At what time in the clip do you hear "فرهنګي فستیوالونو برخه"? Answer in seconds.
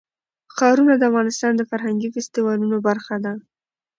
1.71-3.15